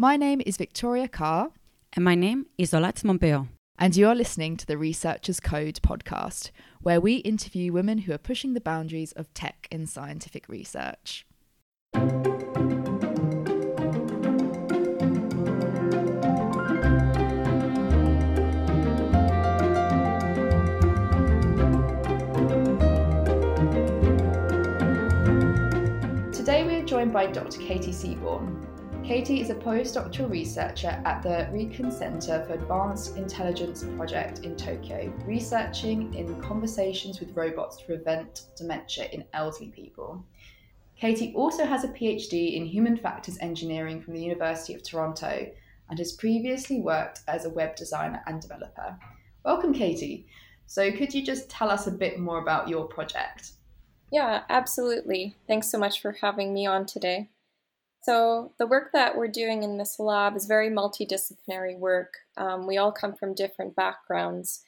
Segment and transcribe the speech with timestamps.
[0.00, 1.50] My name is Victoria Carr.
[1.92, 3.48] And my name is Olatz Montpeo.
[3.76, 8.16] And you are listening to the Researchers Code podcast, where we interview women who are
[8.16, 11.26] pushing the boundaries of tech in scientific research.
[26.32, 27.60] Today we are joined by Dr.
[27.60, 28.59] Katie Seaborn.
[29.10, 35.12] Katie is a postdoctoral researcher at the Riken Center for Advanced Intelligence Project in Tokyo,
[35.24, 40.24] researching in conversations with robots to prevent dementia in elderly people.
[40.96, 45.50] Katie also has a PhD in human factors engineering from the University of Toronto
[45.88, 48.96] and has previously worked as a web designer and developer.
[49.44, 50.28] Welcome, Katie.
[50.66, 53.54] So, could you just tell us a bit more about your project?
[54.12, 55.34] Yeah, absolutely.
[55.48, 57.28] Thanks so much for having me on today.
[58.02, 62.14] So the work that we're doing in this lab is very multidisciplinary work.
[62.36, 64.62] Um, we all come from different backgrounds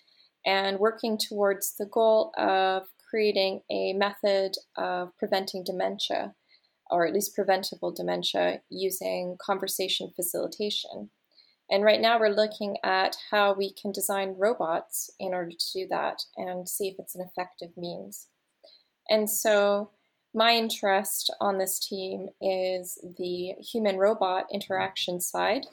[0.45, 6.35] and working towards the goal of creating a method of preventing dementia,
[6.91, 11.11] or at least preventable dementia, using conversation facilitation.
[11.71, 15.87] And right now we're looking at how we can design robots in order to do
[15.89, 18.29] that and see if it's an effective means.
[19.09, 19.91] And so
[20.35, 25.67] my interest on this team is the human robot interaction side,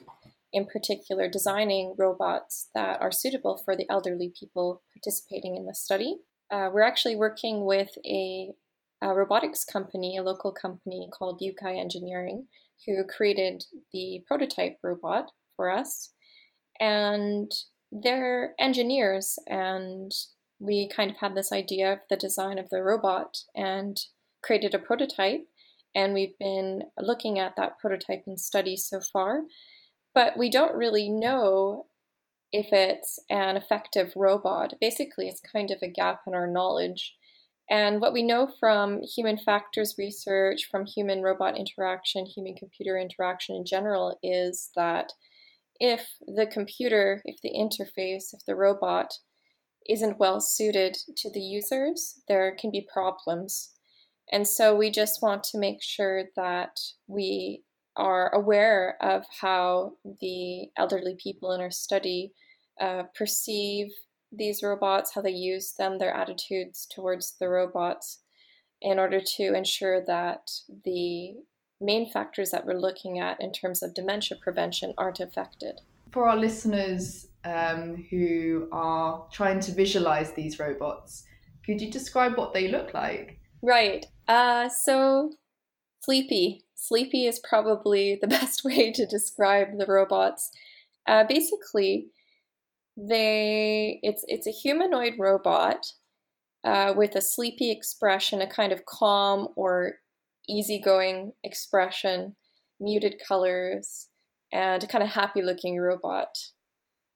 [0.52, 6.18] in particular, designing robots that are suitable for the elderly people participating in the study.
[6.50, 8.50] Uh, we're actually working with a,
[9.00, 12.46] a, robotics company, a local company called Yukai Engineering,
[12.86, 16.12] who created the prototype robot for us.
[16.80, 17.50] And
[17.92, 20.12] they're engineers, and
[20.58, 23.38] we kind of had this idea of the design of the robot.
[23.54, 23.98] And
[24.42, 25.46] created a prototype
[25.94, 29.42] and we've been looking at that prototype in studies so far.
[30.14, 31.86] But we don't really know
[32.52, 34.74] if it's an effective robot.
[34.80, 37.14] Basically, it's kind of a gap in our knowledge.
[37.68, 43.54] And what we know from human factors research, from human robot interaction, human computer interaction
[43.54, 45.12] in general, is that
[45.78, 49.14] if the computer, if the interface, if the robot
[49.88, 53.70] isn't well suited to the users, there can be problems.
[54.30, 57.62] And so we just want to make sure that we
[57.96, 62.32] are aware of how the elderly people in our study
[62.80, 63.88] uh, perceive
[64.32, 68.20] these robots, how they use them, their attitudes towards the robots,
[68.80, 70.48] in order to ensure that
[70.84, 71.34] the
[71.80, 75.80] main factors that we're looking at in terms of dementia prevention aren't affected.
[76.12, 81.24] For our listeners um, who are trying to visualize these robots,
[81.64, 83.38] could you describe what they look like?
[83.62, 84.06] Right.
[84.30, 85.32] Uh, so
[86.04, 86.62] sleepy.
[86.76, 90.52] Sleepy is probably the best way to describe the robots.
[91.08, 92.06] Uh, basically,
[92.96, 95.84] they it's it's a humanoid robot
[96.62, 99.94] uh, with a sleepy expression, a kind of calm or
[100.48, 102.36] easygoing expression,
[102.78, 104.10] muted colors,
[104.52, 106.38] and a kind of happy-looking robot.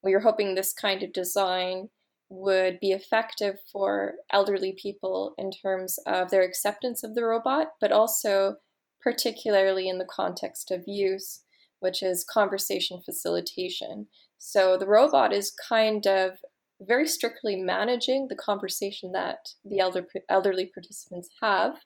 [0.02, 1.91] We are hoping this kind of design
[2.34, 7.93] would be effective for elderly people in terms of their acceptance of the robot, but
[7.93, 8.56] also
[9.00, 11.43] particularly in the context of use,
[11.81, 14.09] which is conversation facilitation.
[14.39, 16.33] So the robot is kind of
[16.81, 21.77] very strictly managing the conversation that the elder, elderly participants have.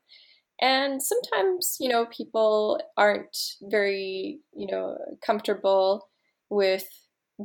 [0.60, 6.08] And sometimes, you know, people aren't very, you know, comfortable
[6.48, 6.86] with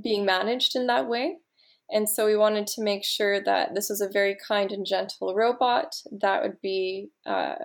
[0.02, 1.38] being managed in that way.
[1.89, 5.35] And so we wanted to make sure that this was a very kind and gentle
[5.35, 7.55] robot that would be uh,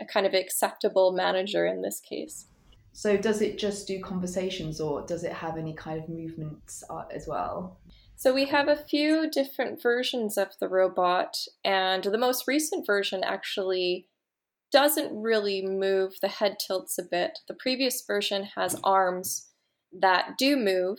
[0.00, 2.46] a kind of acceptable manager in this case.
[2.96, 7.02] So, does it just do conversations or does it have any kind of movements uh,
[7.12, 7.80] as well?
[8.14, 13.24] So, we have a few different versions of the robot, and the most recent version
[13.24, 14.06] actually
[14.70, 16.12] doesn't really move.
[16.22, 17.40] The head tilts a bit.
[17.48, 19.48] The previous version has arms
[19.92, 20.98] that do move,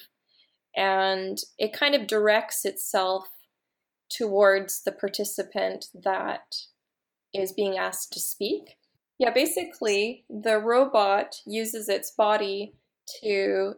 [0.76, 3.28] and it kind of directs itself
[4.10, 6.56] towards the participant that
[7.34, 8.78] is being asked to speak.
[9.18, 12.74] Yeah, basically, the robot uses its body
[13.22, 13.76] to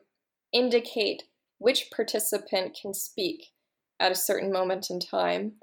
[0.51, 1.23] indicate
[1.59, 3.47] which participant can speak
[4.00, 5.53] at a certain moment in time.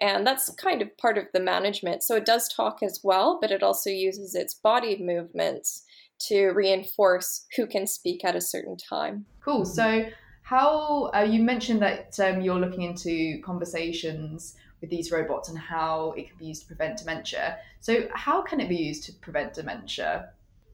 [0.00, 2.02] And that's kind of part of the management.
[2.02, 5.82] So it does talk as well, but it also uses its body movements
[6.28, 9.26] to reinforce who can speak at a certain time.
[9.44, 9.64] Cool.
[9.64, 10.06] So
[10.48, 16.12] how uh, you mentioned that um, you're looking into conversations with these robots and how
[16.16, 17.58] it can be used to prevent dementia.
[17.80, 20.30] So, how can it be used to prevent dementia?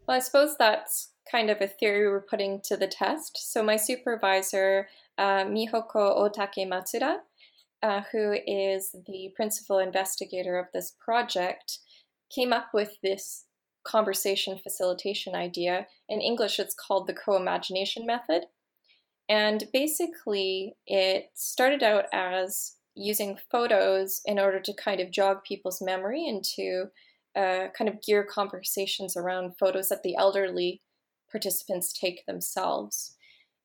[0.06, 3.52] Well, I suppose that's kind of a theory we're putting to the test.
[3.52, 4.86] So my supervisor,
[5.18, 7.16] uh, Mihoko Otake Matsuda,
[7.82, 11.78] uh, who is the principal investigator of this project,
[12.32, 13.46] came up with this
[13.82, 15.88] conversation facilitation idea.
[16.08, 18.44] In English, it's called the co imagination method.
[19.28, 25.82] And basically, it started out as using photos in order to kind of jog people's
[25.82, 26.84] memory and to
[27.36, 30.82] uh, kind of gear conversations around photos that the elderly
[31.30, 33.16] participants take themselves.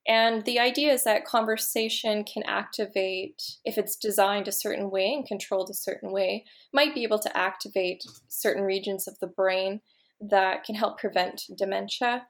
[0.08, 5.28] And the idea is that conversation can activate, if it's designed a certain way and
[5.28, 9.82] controlled a certain way, might be able to activate certain regions of the brain
[10.20, 12.26] that can help prevent dementia.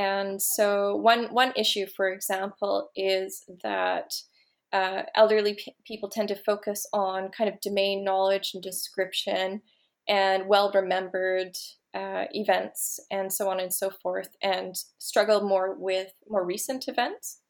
[0.00, 4.14] And so, one, one issue, for example, is that
[4.72, 9.60] uh, elderly p- people tend to focus on kind of domain knowledge and description
[10.08, 11.54] and well remembered
[11.94, 17.42] uh, events and so on and so forth, and struggle more with more recent events.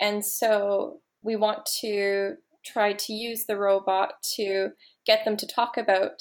[0.00, 2.34] And so we want to
[2.64, 4.70] try to use the robot to
[5.06, 6.20] get them to talk about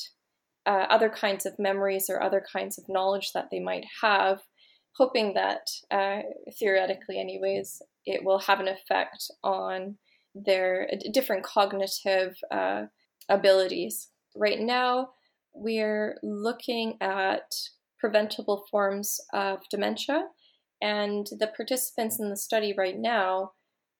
[0.67, 4.41] uh, other kinds of memories or other kinds of knowledge that they might have,
[4.97, 6.21] hoping that, uh,
[6.57, 9.97] theoretically, anyways, it will have an effect on
[10.33, 12.83] their different cognitive uh,
[13.29, 14.09] abilities.
[14.35, 15.09] Right now,
[15.53, 17.53] we're looking at
[17.99, 20.27] preventable forms of dementia,
[20.81, 23.51] and the participants in the study right now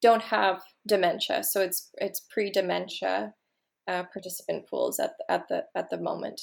[0.02, 3.34] don't have dementia, so it's it's pre-dementia
[3.88, 6.42] uh, participant pools at at the at the moment.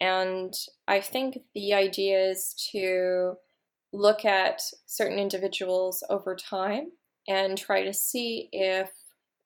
[0.00, 0.52] And
[0.86, 3.34] I think the idea is to
[3.92, 6.88] look at certain individuals over time
[7.26, 8.90] and try to see if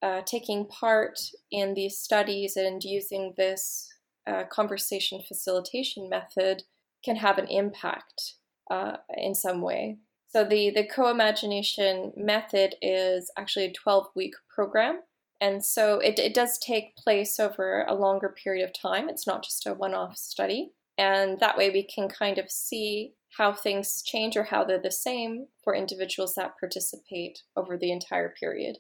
[0.03, 1.19] uh, taking part
[1.51, 3.89] in these studies and using this
[4.27, 6.63] uh, conversation facilitation method
[7.05, 8.35] can have an impact
[8.71, 9.99] uh, in some way.
[10.29, 15.01] So the, the co-imagination method is actually a 12-week program.
[15.41, 19.09] And so it, it does take place over a longer period of time.
[19.09, 20.71] It's not just a one-off study.
[20.97, 24.91] And that way we can kind of see how things change or how they're the
[24.91, 28.77] same for individuals that participate over the entire period.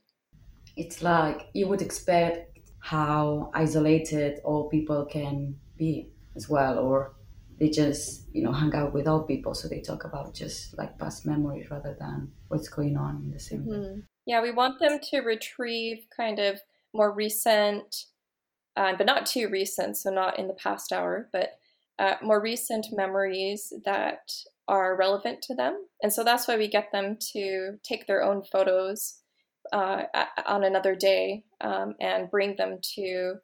[0.77, 7.15] It's like you would expect how isolated all people can be as well or
[7.59, 10.99] they just you know hang out with all people so they talk about just like
[10.99, 14.01] past memories rather than what's going on in the same mm-hmm.
[14.27, 16.61] yeah we want them to retrieve kind of
[16.93, 18.07] more recent
[18.77, 21.61] uh, but not too recent so not in the past hour but
[21.99, 24.31] uh, more recent memories that
[24.69, 28.43] are relevant to them and so that's why we get them to take their own
[28.43, 29.23] photos
[29.73, 30.03] uh,
[30.47, 33.35] on another day um, and bring them to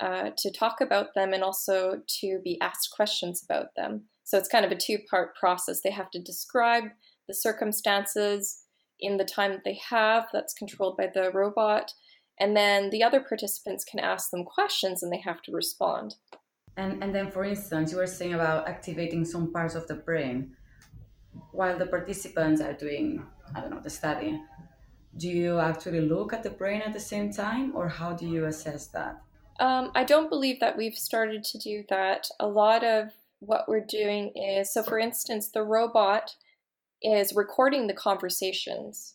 [0.00, 4.02] uh, to talk about them and also to be asked questions about them.
[4.24, 5.80] So it's kind of a two part process.
[5.82, 6.84] They have to describe
[7.28, 8.62] the circumstances
[8.98, 11.92] in the time that they have, that's controlled by the robot,
[12.40, 16.16] and then the other participants can ask them questions and they have to respond.
[16.76, 20.56] And, and then, for instance, you were saying about activating some parts of the brain
[21.52, 23.24] while the participants are doing,
[23.54, 24.40] I don't know, the study.
[25.16, 28.46] Do you actually look at the brain at the same time or how do you
[28.46, 29.20] assess that?
[29.60, 32.26] Um, i don't believe that we've started to do that.
[32.40, 36.34] A lot of what we're doing is so for instance the robot
[37.02, 39.14] is recording the conversations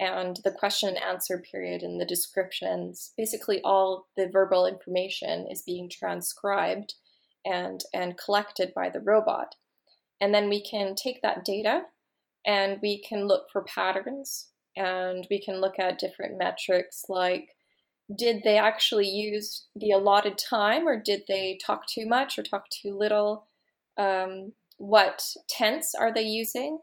[0.00, 3.12] and the question and answer period and the descriptions.
[3.16, 6.94] Basically all the verbal information is being transcribed
[7.44, 9.54] and and collected by the robot.
[10.20, 11.82] And then we can take that data
[12.46, 17.50] and we can look for patterns and we can look at different metrics like
[18.16, 22.64] did they actually use the allotted time or did they talk too much or talk
[22.70, 23.46] too little?
[23.98, 26.78] Um, what tense are they using?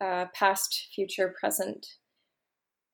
[0.00, 1.86] Uh, past future present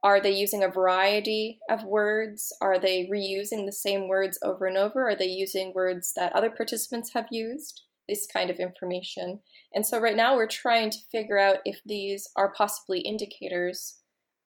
[0.03, 4.77] are they using a variety of words are they reusing the same words over and
[4.77, 9.41] over are they using words that other participants have used this kind of information
[9.75, 13.99] and so right now we're trying to figure out if these are possibly indicators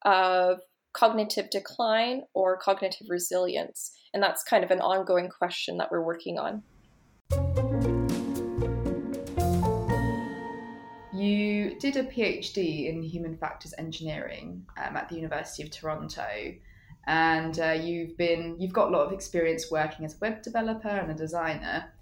[0.04, 0.60] of
[0.92, 3.92] cognitive decline or cognitive resilience?
[4.12, 6.62] And that's kind of an ongoing question that we're working on.
[11.22, 16.26] You did a PhD in human factors engineering um, at the University of Toronto,
[17.06, 20.88] and uh, you've been you've got a lot of experience working as a web developer
[20.88, 21.92] and a designer.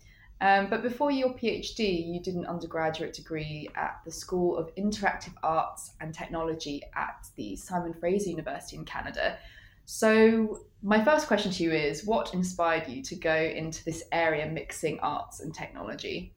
[0.41, 5.35] Um, but before your PhD, you did an undergraduate degree at the School of Interactive
[5.43, 9.37] Arts and Technology at the Simon Fraser University in Canada.
[9.85, 14.47] So, my first question to you is what inspired you to go into this area
[14.47, 16.33] mixing arts and technology?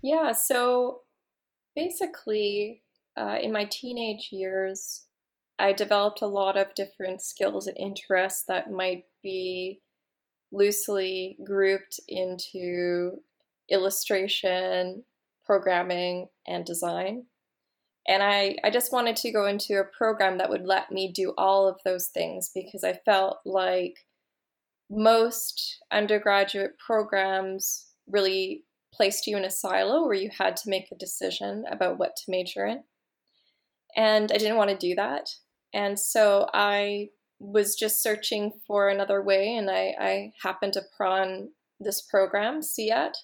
[0.00, 1.02] Yeah, so
[1.80, 2.82] basically,
[3.16, 5.06] uh, in my teenage years,
[5.58, 9.80] I developed a lot of different skills and interests that might be
[10.52, 13.22] loosely grouped into
[13.70, 15.04] illustration,
[15.44, 17.26] programming, and design.
[18.08, 21.34] And I, I just wanted to go into a program that would let me do
[21.38, 23.94] all of those things because I felt like
[24.90, 30.96] most undergraduate programs really placed you in a silo where you had to make a
[30.96, 32.82] decision about what to major in.
[33.96, 35.28] And I didn't want to do that.
[35.72, 42.02] And so I was just searching for another way, and I, I happened upon this
[42.02, 43.14] program, CIAT,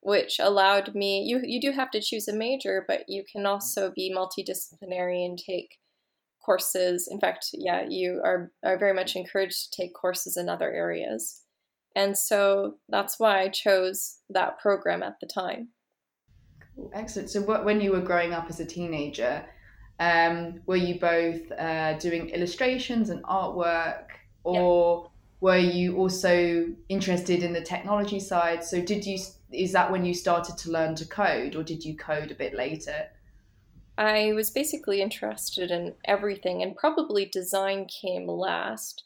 [0.00, 3.92] which allowed me you you do have to choose a major but you can also
[3.94, 5.78] be multidisciplinary and take
[6.44, 10.70] courses in fact yeah you are are very much encouraged to take courses in other
[10.70, 11.42] areas
[11.96, 15.68] and so that's why i chose that program at the time.
[16.92, 17.28] Excellent.
[17.28, 19.44] So what, when you were growing up as a teenager
[20.00, 24.04] um, were you both uh, doing illustrations and artwork
[24.44, 25.08] or yeah.
[25.40, 28.62] were you also interested in the technology side?
[28.62, 29.18] So did you
[29.50, 32.54] is that when you started to learn to code or did you code a bit
[32.54, 33.08] later?
[33.96, 39.04] I was basically interested in everything and probably design came last.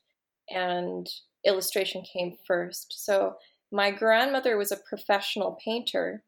[0.50, 1.08] And
[1.44, 3.04] illustration came first.
[3.04, 3.36] So
[3.70, 6.22] my grandmother was a professional painter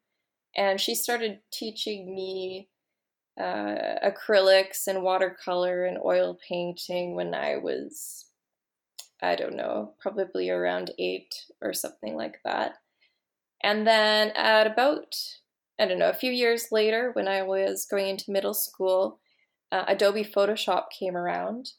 [0.56, 2.68] and she started teaching me
[3.38, 8.26] uh, acrylics and watercolor and oil painting when I was,
[9.22, 12.76] I don't know, probably around eight or something like that.
[13.62, 15.16] And then at about,
[15.80, 19.18] I don't know, a few years later, when I was going into middle school,
[19.72, 21.70] uh, Adobe Photoshop came around.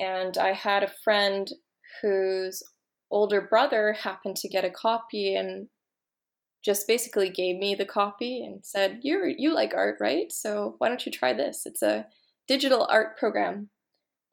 [0.00, 1.50] And I had a friend
[2.02, 2.62] whose
[3.10, 5.68] older brother happened to get a copy and
[6.64, 10.30] just basically gave me the copy and said, "You you like art, right?
[10.32, 11.62] So why don't you try this?
[11.64, 12.06] It's a
[12.46, 13.70] digital art program."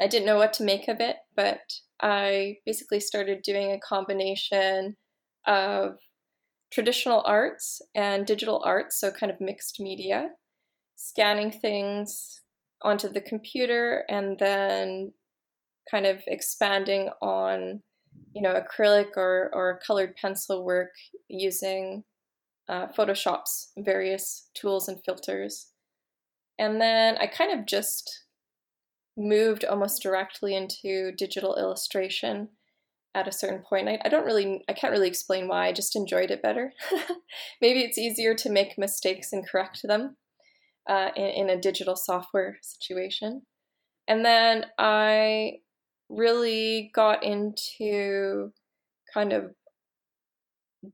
[0.01, 1.61] I didn't know what to make of it, but
[2.01, 4.97] I basically started doing a combination
[5.47, 5.99] of
[6.71, 10.31] traditional arts and digital arts, so kind of mixed media,
[10.95, 12.41] scanning things
[12.81, 15.13] onto the computer and then
[15.89, 17.81] kind of expanding on
[18.33, 20.91] you know acrylic or, or colored pencil work
[21.27, 22.03] using
[22.67, 25.67] uh, photoshop's various tools and filters
[26.57, 28.25] and then i kind of just
[29.17, 32.49] moved almost directly into digital illustration
[33.15, 33.87] at a certain point.
[33.87, 35.67] I, I don't really, I can't really explain why.
[35.67, 36.73] I just enjoyed it better.
[37.61, 40.17] Maybe it's easier to make mistakes and correct them
[40.87, 43.43] uh, in, in a digital software situation.
[44.07, 45.53] And then I
[46.09, 48.51] really got into
[49.13, 49.51] kind of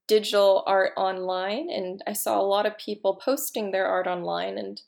[0.07, 4.81] digital art online and I saw a lot of people posting their art online and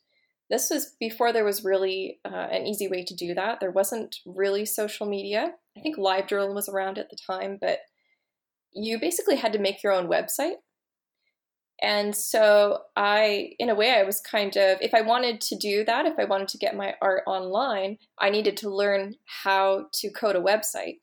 [0.49, 3.59] this was before there was really uh, an easy way to do that.
[3.59, 5.51] There wasn't really social media.
[5.75, 7.79] I think LiveJournal was around at the time, but
[8.71, 10.57] you basically had to make your own website.
[11.83, 15.83] And so I, in a way, I was kind of, if I wanted to do
[15.83, 20.09] that, if I wanted to get my art online, I needed to learn how to
[20.09, 20.99] code a website.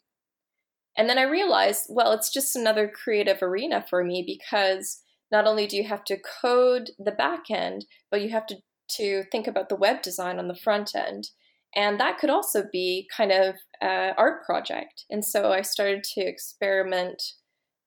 [0.96, 5.66] And then I realized, well, it's just another creative arena for me because not only
[5.66, 8.56] do you have to code the back end, but you have to
[8.96, 11.30] to think about the web design on the front end.
[11.74, 15.04] And that could also be kind of an art project.
[15.08, 17.22] And so I started to experiment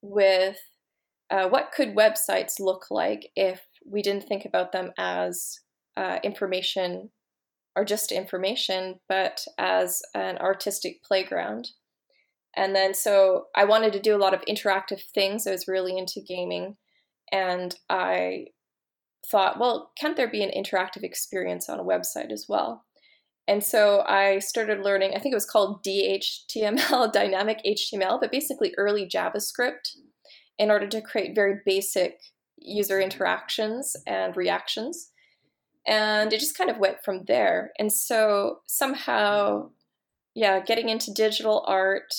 [0.01, 0.57] with
[1.29, 5.59] uh, what could websites look like if we didn't think about them as
[5.97, 7.09] uh, information
[7.75, 11.71] or just information, but as an artistic playground.
[12.55, 15.47] And then so I wanted to do a lot of interactive things.
[15.47, 16.77] I was really into gaming.
[17.31, 18.47] And I
[19.29, 22.85] thought, well, can't there be an interactive experience on a website as well?
[23.47, 28.73] And so I started learning, I think it was called DHTML, dynamic HTML, but basically
[28.77, 29.95] early JavaScript
[30.57, 32.19] in order to create very basic
[32.57, 35.11] user interactions and reactions.
[35.85, 37.71] And it just kind of went from there.
[37.77, 39.71] And so somehow,
[40.33, 42.13] yeah, getting into digital art,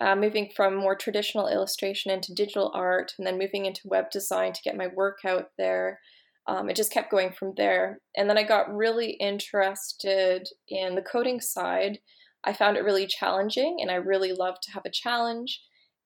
[0.00, 4.52] uh, moving from more traditional illustration into digital art, and then moving into web design
[4.52, 6.00] to get my work out there
[6.48, 8.00] um, it just kept going from there.
[8.16, 11.98] And then I got really interested in the coding side.
[12.42, 15.60] I found it really challenging, and I really love to have a challenge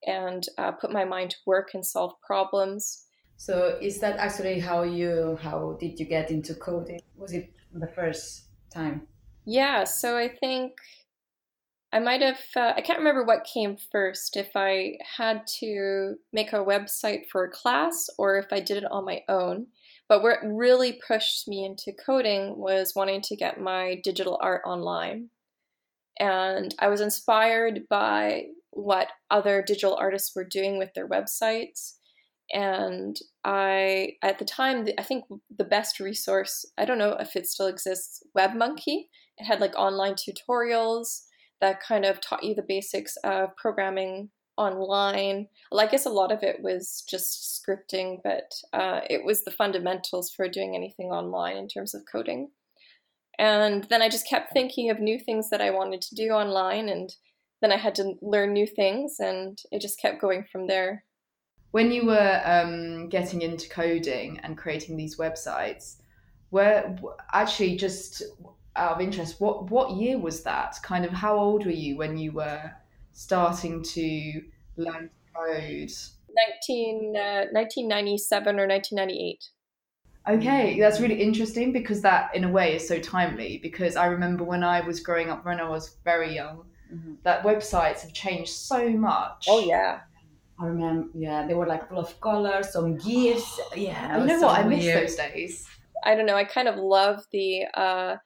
[0.06, 3.06] and uh, put my mind to work and solve problems.
[3.36, 7.00] So, is that actually how you how did you get into coding?
[7.16, 9.08] Was it the first time?
[9.44, 9.84] Yeah.
[9.84, 10.72] So I think
[11.92, 12.40] I might have.
[12.56, 14.36] Uh, I can't remember what came first.
[14.36, 18.90] If I had to make a website for a class, or if I did it
[18.90, 19.66] on my own.
[20.08, 25.30] But what really pushed me into coding was wanting to get my digital art online.
[26.18, 31.94] And I was inspired by what other digital artists were doing with their websites.
[32.52, 35.24] And I, at the time, I think
[35.56, 39.06] the best resource, I don't know if it still exists, WebMonkey.
[39.38, 41.22] It had like online tutorials
[41.60, 45.48] that kind of taught you the basics of programming online.
[45.70, 49.50] Well, I guess a lot of it was just scripting, but uh, it was the
[49.50, 52.50] fundamentals for doing anything online in terms of coding.
[53.42, 56.88] And then I just kept thinking of new things that I wanted to do online,
[56.88, 57.12] and
[57.60, 61.04] then I had to learn new things, and it just kept going from there.
[61.72, 65.96] When you were um, getting into coding and creating these websites,
[66.50, 66.96] where
[67.32, 68.22] actually just
[68.76, 70.76] out of interest, what what year was that?
[70.84, 72.70] Kind of how old were you when you were
[73.10, 74.40] starting to
[74.76, 75.92] learn to code?
[76.68, 79.44] 19, uh, 1997 or 1998.
[80.28, 83.58] Okay, that's really interesting because that, in a way, is so timely.
[83.62, 87.14] Because I remember when I was growing up, when I was very young, mm-hmm.
[87.24, 89.46] that websites have changed so much.
[89.48, 90.00] Oh yeah,
[90.60, 91.08] I remember.
[91.14, 93.60] Yeah, they were like full of colors, some gifs.
[93.76, 94.60] Yeah, you know so what?
[94.60, 95.68] I miss those days.
[96.04, 96.36] I don't know.
[96.36, 98.16] I kind of love the uh,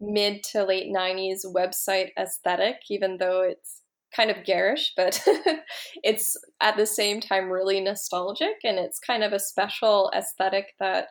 [0.00, 3.82] mid to late '90s website aesthetic, even though it's
[4.14, 5.22] kind of garish, but
[6.02, 11.08] it's at the same time really nostalgic and it's kind of a special aesthetic that,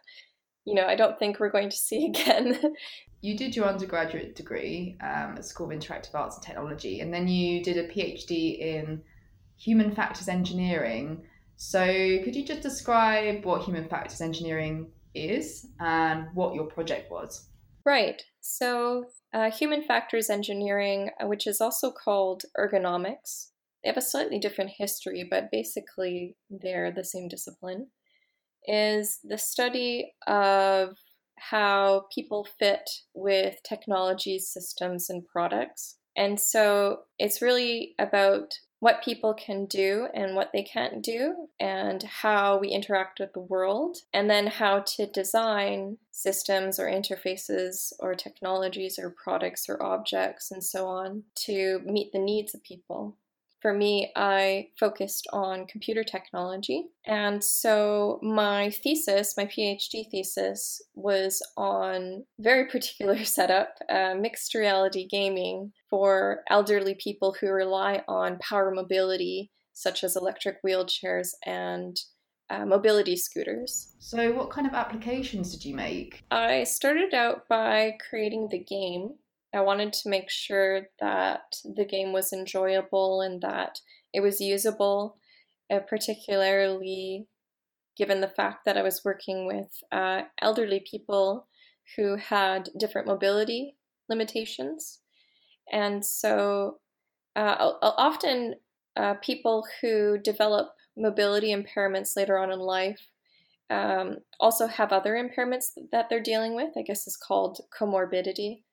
[0.66, 2.76] you know, I don't think we're going to see again.
[3.22, 7.28] you did your undergraduate degree um, at School of Interactive Arts and Technology, and then
[7.28, 9.02] you did a PhD in
[9.58, 11.24] human factors engineering.
[11.56, 11.86] So,
[12.24, 17.48] could you just describe what human factors engineering is and what your project was?
[17.86, 18.22] Right.
[18.42, 23.52] So, uh, human factors engineering, uh, which is also called ergonomics,
[23.84, 27.88] they have a slightly different history, but basically they're the same discipline,
[28.68, 30.98] is the study of
[31.38, 35.98] how people fit with technologies, systems, and products.
[36.16, 42.04] And so it's really about what people can do and what they can't do, and
[42.04, 48.14] how we interact with the world, and then how to design systems or interfaces or
[48.14, 53.18] technologies or products or objects and so on to meet the needs of people.
[53.66, 56.84] For me, I focused on computer technology.
[57.04, 65.08] And so my thesis, my PhD thesis, was on very particular setup, uh, mixed reality
[65.08, 72.00] gaming for elderly people who rely on power mobility, such as electric wheelchairs and
[72.52, 73.96] uh, mobility scooters.
[73.98, 76.24] So, what kind of applications did you make?
[76.30, 79.16] I started out by creating the game
[79.56, 83.80] I wanted to make sure that the game was enjoyable and that
[84.14, 85.18] it was usable,
[85.72, 87.28] uh, particularly
[87.98, 91.48] given the fact that I was working with uh, elderly people
[91.96, 93.78] who had different mobility
[94.10, 95.00] limitations.
[95.72, 96.80] And so
[97.36, 98.56] uh, often
[98.98, 103.08] uh, people who develop mobility impairments later on in life
[103.70, 106.72] um, also have other impairments that they're dealing with.
[106.78, 108.65] I guess is called comorbidity.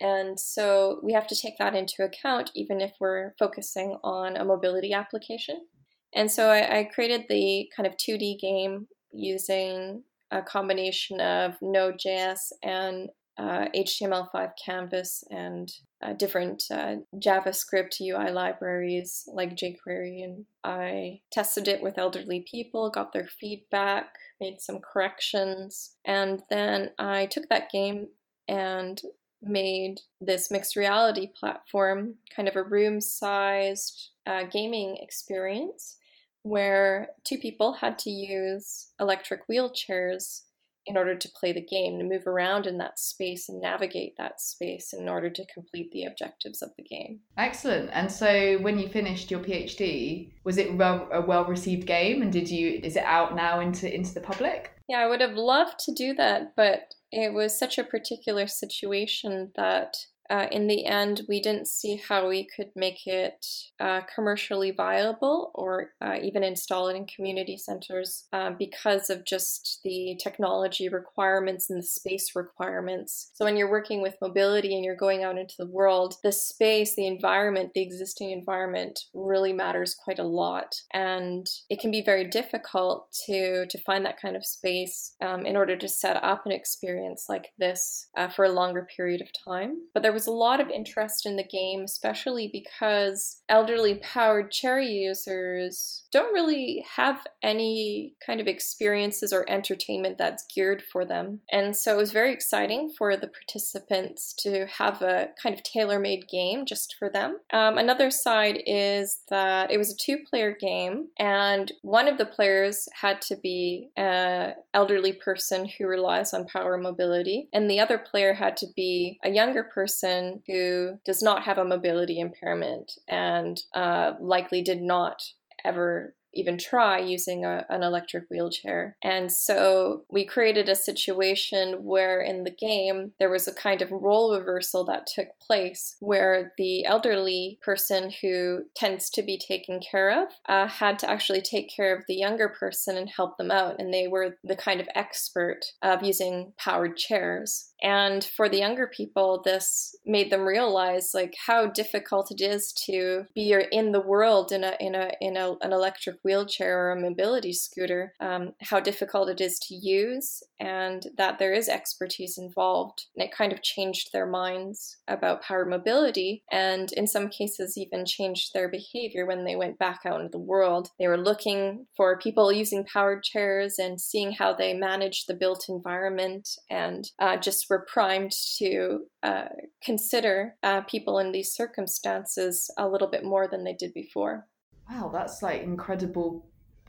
[0.00, 4.44] And so we have to take that into account, even if we're focusing on a
[4.44, 5.66] mobility application.
[6.14, 12.52] And so I, I created the kind of 2D game using a combination of Node.js
[12.62, 20.24] and uh, HTML5 canvas and uh, different uh, JavaScript UI libraries like jQuery.
[20.24, 26.90] And I tested it with elderly people, got their feedback, made some corrections, and then
[26.98, 28.08] I took that game
[28.48, 29.00] and
[29.42, 35.96] made this mixed reality platform kind of a room sized uh, gaming experience
[36.42, 40.42] where two people had to use electric wheelchairs
[40.88, 44.40] in order to play the game, to move around in that space and navigate that
[44.40, 47.20] space in order to complete the objectives of the game.
[47.36, 47.90] Excellent.
[47.92, 52.48] And so when you finished your PhD, was it a well received game and did
[52.48, 54.72] you is it out now into into the public?
[54.88, 59.52] Yeah, I would have loved to do that, but it was such a particular situation
[59.56, 59.96] that
[60.30, 63.46] uh, in the end, we didn't see how we could make it
[63.80, 69.80] uh, commercially viable or uh, even install it in community centers uh, because of just
[69.84, 73.30] the technology requirements and the space requirements.
[73.34, 76.94] So, when you're working with mobility and you're going out into the world, the space,
[76.94, 80.74] the environment, the existing environment really matters quite a lot.
[80.92, 85.56] And it can be very difficult to, to find that kind of space um, in
[85.56, 89.76] order to set up an experience like this uh, for a longer period of time.
[89.94, 94.80] But there was a lot of interest in the game, especially because elderly powered chair
[94.80, 101.38] users don't really have any kind of experiences or entertainment that's geared for them.
[101.52, 106.00] And so it was very exciting for the participants to have a kind of tailor
[106.00, 107.38] made game just for them.
[107.52, 112.26] Um, another side is that it was a two player game, and one of the
[112.26, 117.98] players had to be an elderly person who relies on power mobility, and the other
[117.98, 120.07] player had to be a younger person
[120.46, 125.22] who does not have a mobility impairment and uh, likely did not
[125.64, 128.96] ever even try using a, an electric wheelchair.
[129.02, 133.90] And so we created a situation where in the game there was a kind of
[133.90, 140.22] role reversal that took place where the elderly person who tends to be taken care
[140.22, 143.76] of uh, had to actually take care of the younger person and help them out.
[143.78, 147.72] And they were the kind of expert of using powered chairs.
[147.82, 153.24] And for the younger people, this made them realize like how difficult it is to
[153.34, 157.00] be in the world in a in a in a, an electric wheelchair or a
[157.00, 158.14] mobility scooter.
[158.20, 163.06] Um, how difficult it is to use, and that there is expertise involved.
[163.16, 168.04] And it kind of changed their minds about power mobility, and in some cases even
[168.04, 170.90] changed their behavior when they went back out into the world.
[170.98, 175.66] They were looking for people using powered chairs and seeing how they manage the built
[175.68, 179.48] environment and uh, just were primed to uh,
[179.82, 184.46] consider uh, people in these circumstances a little bit more than they did before.
[184.90, 186.46] Wow, that's like incredible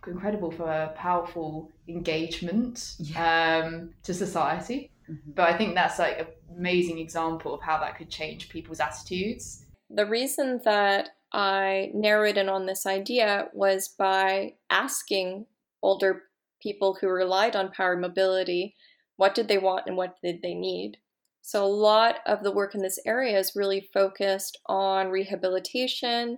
[0.08, 3.63] incredible for a powerful engagement yeah.
[3.65, 4.92] um, to society.
[5.10, 5.32] Mm-hmm.
[5.36, 9.65] But I think that's like an amazing example of how that could change people's attitudes.
[9.89, 15.46] The reason that I narrowed in on this idea was by asking
[15.82, 16.24] older
[16.62, 18.76] people who relied on power mobility
[19.20, 20.96] what did they want and what did they need?
[21.42, 26.38] So, a lot of the work in this area is really focused on rehabilitation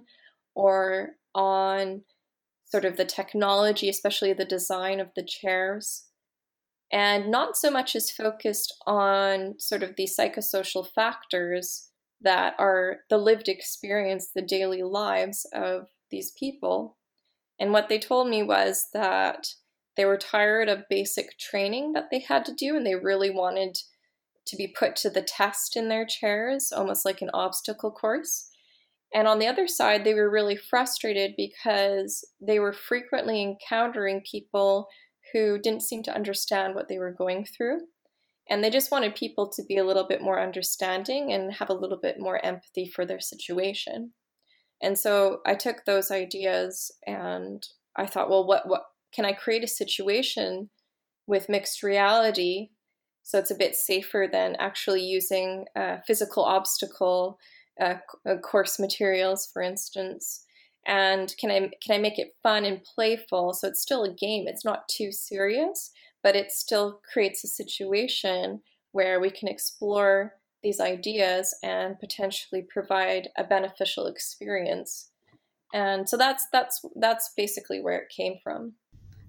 [0.55, 2.01] or on
[2.65, 6.05] sort of the technology, especially the design of the chairs.
[6.91, 11.89] And not so much is focused on sort of the psychosocial factors
[12.21, 16.97] that are the lived experience, the daily lives of these people.
[17.59, 19.53] And what they told me was that
[19.97, 23.77] they were tired of basic training that they had to do, and they really wanted
[24.47, 28.49] to be put to the test in their chairs, almost like an obstacle course.
[29.13, 34.87] And on the other side, they were really frustrated because they were frequently encountering people
[35.33, 37.79] who didn't seem to understand what they were going through.
[38.49, 41.73] And they just wanted people to be a little bit more understanding and have a
[41.73, 44.13] little bit more empathy for their situation.
[44.81, 49.63] And so I took those ideas and I thought, well, what, what, can I create
[49.63, 50.69] a situation
[51.27, 52.69] with mixed reality
[53.23, 55.65] so it's a bit safer than actually using
[56.05, 57.37] physical obstacle
[57.79, 57.95] uh,
[58.41, 60.43] course materials, for instance?
[60.85, 64.47] And can I can I make it fun and playful so it's still a game?
[64.47, 65.91] It's not too serious,
[66.23, 73.29] but it still creates a situation where we can explore these ideas and potentially provide
[73.37, 75.09] a beneficial experience.
[75.73, 78.73] And so that's that's that's basically where it came from.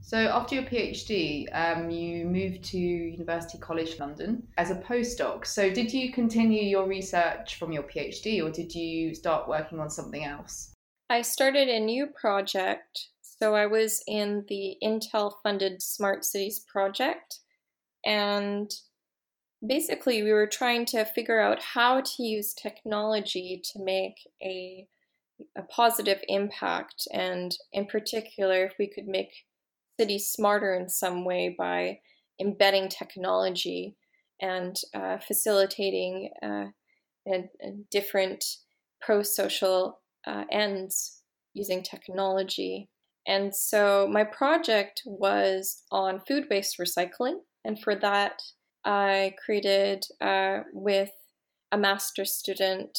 [0.04, 5.46] So after your PhD, um, you moved to University College London as a postdoc.
[5.46, 9.88] So did you continue your research from your PhD, or did you start working on
[9.88, 10.74] something else?
[11.08, 13.08] I started a new project.
[13.22, 17.38] So I was in the Intel funded Smart Cities project,
[18.04, 18.70] and
[19.64, 24.88] basically we were trying to figure out how to use technology to make a
[25.56, 29.32] a positive impact and in particular if we could make
[29.98, 31.98] cities smarter in some way by
[32.40, 33.96] embedding technology
[34.40, 36.66] and uh, facilitating uh,
[37.26, 38.44] and, and different
[39.00, 41.22] pro social uh, ends
[41.54, 42.88] using technology.
[43.26, 47.38] And so my project was on food waste recycling.
[47.64, 48.42] And for that,
[48.84, 51.10] I created uh, with
[51.70, 52.98] a master student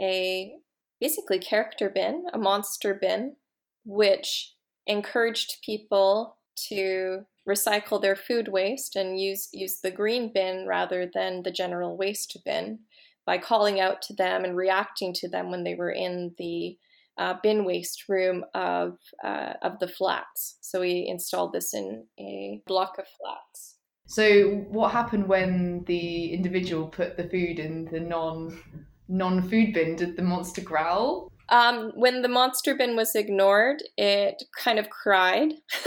[0.00, 0.52] a
[1.00, 3.36] basically character bin, a monster bin,
[3.84, 4.54] which
[4.90, 6.36] encouraged people
[6.68, 11.96] to recycle their food waste and use use the green bin rather than the general
[11.96, 12.78] waste bin
[13.24, 16.76] by calling out to them and reacting to them when they were in the
[17.18, 20.56] uh, bin waste room of uh, of the flats.
[20.60, 23.76] So we installed this in a block of flats.
[24.06, 28.60] So what happened when the individual put the food in the non
[29.08, 29.96] non food bin?
[29.96, 31.30] Did the monster growl?
[31.50, 35.52] Um, when the monster bin was ignored, it kind of cried.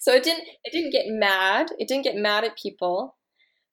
[0.00, 1.68] so it didn't it didn't get mad.
[1.78, 3.16] It didn't get mad at people.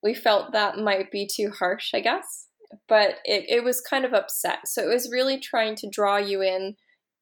[0.04, 2.48] We felt that might be too harsh, I guess.
[2.88, 4.68] but it, it was kind of upset.
[4.68, 6.76] So it was really trying to draw you in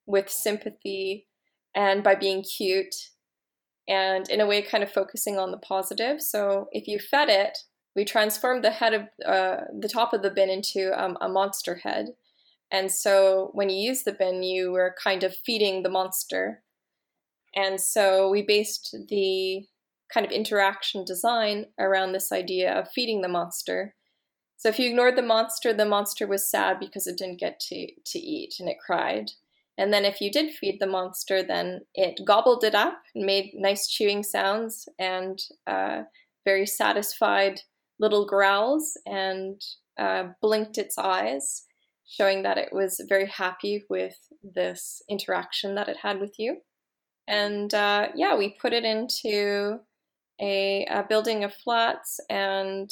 [0.05, 1.27] with sympathy
[1.75, 2.95] and by being cute
[3.87, 6.21] and in a way kind of focusing on the positive.
[6.21, 7.57] So if you fed it,
[7.95, 11.75] we transformed the head of uh, the top of the bin into um, a monster
[11.83, 12.07] head.
[12.71, 16.63] And so when you use the bin, you were kind of feeding the monster.
[17.55, 19.65] And so we based the
[20.13, 23.95] kind of interaction design around this idea of feeding the monster.
[24.57, 27.87] So if you ignored the monster, the monster was sad because it didn't get to,
[28.05, 29.31] to eat and it cried.
[29.77, 33.51] And then if you did feed the monster, then it gobbled it up and made
[33.55, 36.03] nice chewing sounds and uh,
[36.45, 37.61] very satisfied
[37.99, 39.61] little growls and
[39.97, 41.65] uh, blinked its eyes,
[42.11, 46.57] showing that it was very happy with this interaction that it had with you.
[47.27, 49.79] And uh, yeah, we put it into
[50.41, 52.89] a, a building of flats and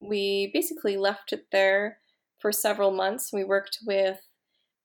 [0.00, 1.98] we basically left it there
[2.40, 3.30] for several months.
[3.32, 4.20] We worked with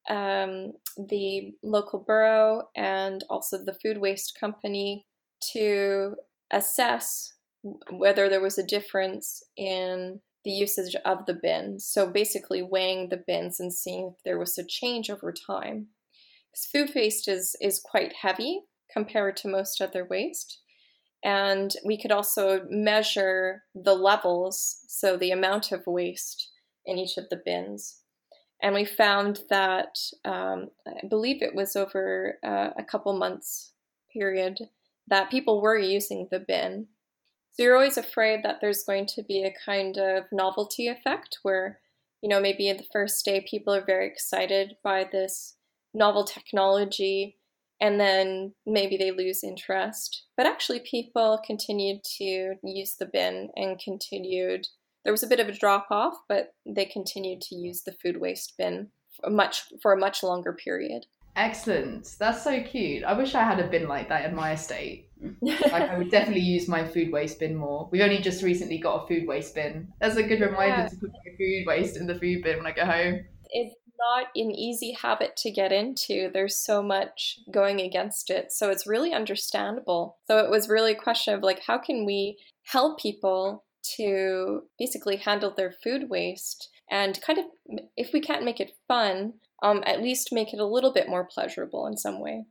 [0.09, 5.05] um, the local borough and also the food waste company
[5.53, 6.15] to
[6.51, 7.33] assess
[7.91, 11.85] whether there was a difference in the usage of the bins.
[11.85, 15.87] So basically weighing the bins and seeing if there was a change over time.
[16.49, 20.61] Because food waste is, is quite heavy compared to most other waste.
[21.21, 26.49] And we could also measure the levels, so the amount of waste
[26.85, 27.97] in each of the bins.
[28.63, 33.73] And we found that, um, I believe it was over uh, a couple months
[34.13, 34.59] period,
[35.09, 36.87] that people were using the bin.
[37.57, 41.79] So you're always afraid that there's going to be a kind of novelty effect where,
[42.21, 45.55] you know, maybe in the first day people are very excited by this
[45.91, 47.37] novel technology
[47.81, 50.25] and then maybe they lose interest.
[50.35, 54.67] But actually, people continued to use the bin and continued
[55.03, 58.19] there was a bit of a drop off, but they continued to use the food
[58.19, 58.89] waste bin
[59.21, 61.05] for much for a much longer period.
[61.37, 62.15] Excellent.
[62.19, 63.05] That's so cute.
[63.05, 65.06] I wish I had a bin like that in my estate.
[65.41, 67.89] like I would definitely use my food waste bin more.
[67.91, 69.91] We've only just recently got a food waste bin.
[69.99, 70.87] That's a good reminder yeah.
[70.87, 73.25] to put my food waste in the food bin when I go home.
[73.49, 76.29] It's not an easy habit to get into.
[76.31, 78.51] There's so much going against it.
[78.51, 80.17] So it's really understandable.
[80.27, 83.63] So it was really a question of like how can we help people
[83.95, 87.45] to basically handle their food waste and kind of,
[87.95, 91.27] if we can't make it fun, um, at least make it a little bit more
[91.29, 92.45] pleasurable in some way.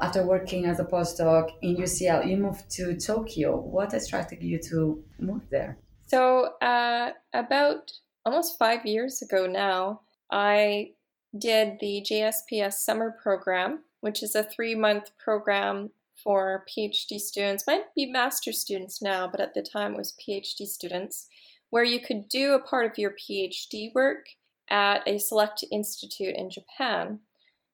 [0.00, 3.56] After working as a postdoc in UCL, you moved to Tokyo.
[3.56, 5.78] What attracted you to move there?
[6.06, 7.92] So, uh, about
[8.24, 10.92] almost five years ago now, I
[11.36, 15.90] did the JSPS summer program, which is a three month program
[16.22, 20.66] for PhD students, might be master students now, but at the time it was PhD
[20.66, 21.28] students,
[21.70, 24.26] where you could do a part of your PhD work
[24.70, 27.20] at a select institute in Japan.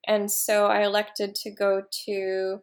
[0.07, 2.59] And so I elected to go to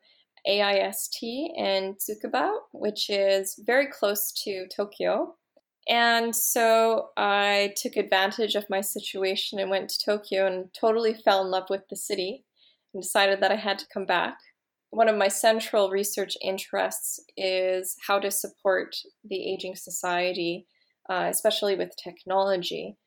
[0.47, 5.35] AIST in Tsukuba, which is very close to Tokyo.
[5.89, 11.43] And so I took advantage of my situation and went to Tokyo and totally fell
[11.43, 12.45] in love with the city
[12.93, 14.37] and decided that I had to come back
[14.91, 20.67] one of my central research interests is how to support the aging society,
[21.09, 22.97] uh, especially with technology.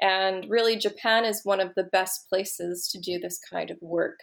[0.00, 4.20] And really, Japan is one of the best places to do this kind of work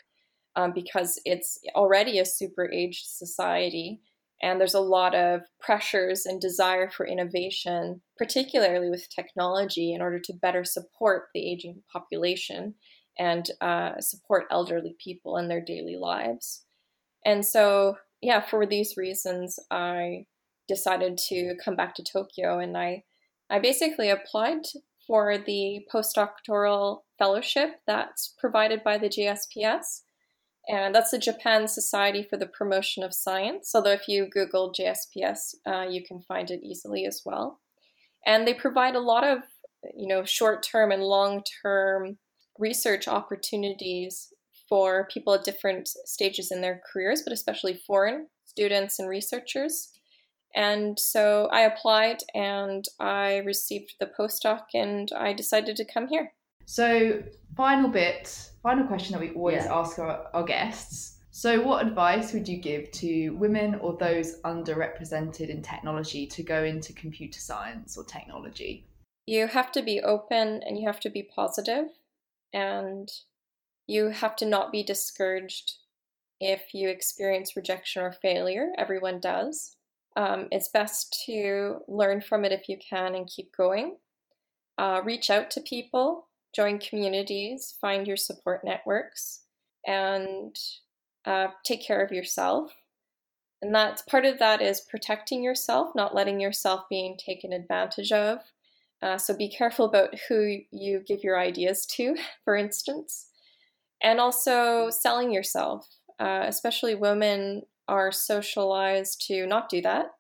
[0.55, 4.01] um, because it's already a super aged society.
[4.41, 10.19] And there's a lot of pressures and desire for innovation, particularly with technology, in order
[10.19, 12.75] to better support the aging population
[13.17, 16.63] and uh, support elderly people in their daily lives.
[17.25, 20.25] And so, yeah, for these reasons, I
[20.69, 23.03] decided to come back to Tokyo and I,
[23.49, 24.61] I basically applied
[25.09, 30.01] for the postdoctoral fellowship that's provided by the JSPS.
[30.67, 33.71] And that's the Japan Society for the Promotion of Science.
[33.73, 37.59] Although, if you Google JSPS, uh, you can find it easily as well.
[38.23, 39.39] And they provide a lot of,
[39.97, 42.19] you know, short term and long term
[42.59, 44.31] research opportunities
[44.67, 49.89] for people at different stages in their careers, but especially foreign students and researchers.
[50.55, 56.33] And so I applied and I received the postdoc and I decided to come here.
[56.65, 57.23] So,
[57.55, 59.73] final bit, final question that we always yeah.
[59.73, 61.17] ask our, our guests.
[61.31, 66.63] So, what advice would you give to women or those underrepresented in technology to go
[66.63, 68.85] into computer science or technology?
[69.25, 71.87] You have to be open and you have to be positive
[72.53, 73.09] and
[73.87, 75.73] you have to not be discouraged
[76.39, 78.69] if you experience rejection or failure.
[78.77, 79.75] Everyone does.
[80.19, 83.95] Um, it's best to learn from it if you can and keep going.
[84.77, 89.43] Uh, reach out to people, join communities, find your support networks,
[89.87, 90.57] and
[91.23, 92.73] uh, take care of yourself.
[93.61, 98.39] And that's part of that is protecting yourself, not letting yourself being taken advantage of.
[99.01, 103.27] Uh, so be careful about who you give your ideas to, for instance,
[104.03, 105.87] and also selling yourself.
[106.19, 110.11] Uh, especially women are socialized to not do that.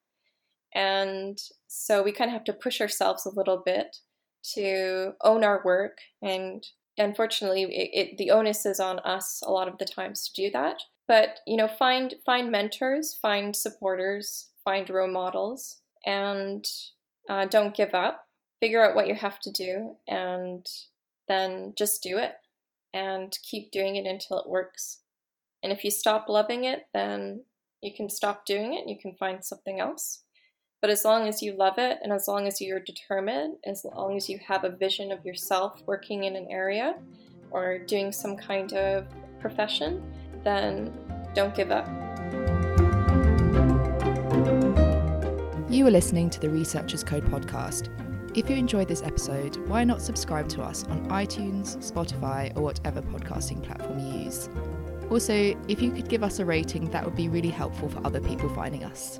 [0.73, 3.97] And so we kind of have to push ourselves a little bit
[4.55, 5.99] to own our work.
[6.21, 6.65] And
[6.97, 10.51] unfortunately, it, it, the onus is on us a lot of the times to do
[10.51, 10.81] that.
[11.07, 16.65] But you know, find find mentors, find supporters, find role models, and
[17.27, 18.25] uh, don't give up.
[18.59, 20.67] Figure out what you have to do, and
[21.27, 22.33] then just do it,
[22.93, 24.99] and keep doing it until it works.
[25.63, 27.43] And if you stop loving it, then
[27.81, 28.87] you can stop doing it.
[28.87, 30.23] You can find something else.
[30.81, 34.15] But as long as you love it and as long as you're determined, as long
[34.15, 36.95] as you have a vision of yourself working in an area
[37.51, 39.05] or doing some kind of
[39.39, 40.01] profession,
[40.43, 40.93] then
[41.33, 41.87] don't give up.
[45.69, 47.89] You are listening to the Researchers Code podcast.
[48.37, 53.01] If you enjoyed this episode, why not subscribe to us on iTunes, Spotify, or whatever
[53.01, 54.49] podcasting platform you use?
[55.09, 55.33] Also,
[55.67, 58.47] if you could give us a rating, that would be really helpful for other people
[58.49, 59.19] finding us.